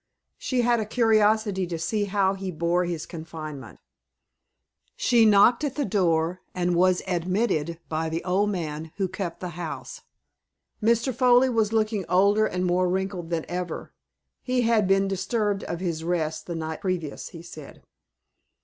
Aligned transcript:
She 0.39 0.61
had 0.61 0.79
a 0.79 0.85
curiosity 0.87 1.67
to 1.67 1.77
see 1.77 2.05
how 2.05 2.33
he 2.33 2.49
bore 2.49 2.85
his 2.85 3.05
confinement. 3.05 3.79
She 4.95 5.27
knocked 5.27 5.63
at 5.63 5.75
the 5.75 5.85
door, 5.85 6.41
and 6.55 6.75
was 6.75 7.03
admitted 7.05 7.79
by 7.87 8.09
the 8.09 8.23
old 8.23 8.49
man 8.49 8.93
who 8.97 9.07
kept 9.07 9.41
the 9.41 9.49
house. 9.49 10.01
Mr. 10.81 11.13
Foley 11.13 11.49
was 11.49 11.71
looking 11.71 12.03
older 12.09 12.47
and 12.47 12.65
more 12.65 12.89
wrinkled 12.89 13.29
than 13.29 13.45
ever. 13.47 13.93
He 14.41 14.63
had 14.63 14.87
been 14.87 15.07
disturbed 15.07 15.63
of 15.65 15.81
his 15.81 16.03
rest 16.03 16.47
the 16.47 16.55
night 16.55 16.81
previous, 16.81 17.29
he 17.29 17.43
said. 17.43 17.83